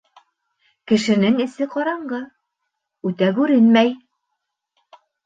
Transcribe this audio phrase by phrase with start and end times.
[0.91, 2.21] Кешенең эсе ҡараңғы,
[3.11, 3.93] үтә күренмәй.